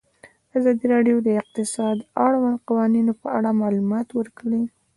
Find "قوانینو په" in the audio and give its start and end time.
2.67-3.27